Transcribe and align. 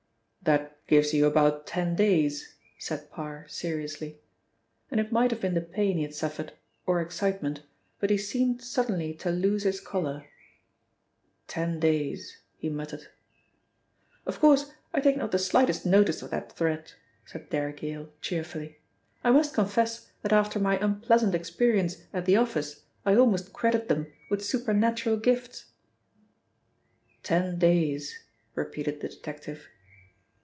"That 0.43 0.79
gives 0.87 1.13
you 1.13 1.27
about 1.27 1.67
ten 1.67 1.95
days," 1.95 2.55
said 2.79 3.11
Parr 3.11 3.45
seriously, 3.47 4.17
and 4.89 4.99
it 4.99 5.11
might 5.11 5.29
have 5.29 5.39
been 5.39 5.53
the 5.53 5.61
pain 5.61 5.97
he 5.97 6.01
had 6.01 6.15
suffered, 6.15 6.53
or 6.87 6.99
excitement, 6.99 7.61
but 7.99 8.09
he 8.09 8.17
seemed 8.17 8.63
suddenly 8.63 9.13
to 9.13 9.29
lose 9.29 9.61
his 9.63 9.79
colour. 9.79 10.25
"Ten 11.47 11.79
days," 11.79 12.39
he 12.57 12.69
muttered. 12.69 13.05
"Of 14.25 14.39
course, 14.39 14.73
I 14.95 14.99
take 14.99 15.15
not 15.15 15.29
the 15.29 15.37
slightest 15.37 15.85
notice 15.85 16.23
of 16.23 16.31
that 16.31 16.51
threat," 16.51 16.95
said 17.23 17.51
Derrick 17.51 17.83
Yale 17.83 18.09
cheerfully. 18.19 18.79
"I 19.23 19.29
must 19.29 19.53
confess 19.53 20.11
that 20.23 20.33
after 20.33 20.57
my 20.57 20.79
unpleasant 20.79 21.35
experience 21.35 22.05
at 22.13 22.25
the 22.25 22.37
office 22.37 22.81
I 23.05 23.13
almost 23.15 23.53
credit 23.53 23.89
them 23.89 24.11
with 24.31 24.43
supernatural 24.43 25.17
gifts." 25.17 25.65
"Ten 27.21 27.59
days," 27.59 28.23
repeated 28.55 29.01
the 29.01 29.07
detective. 29.07 29.67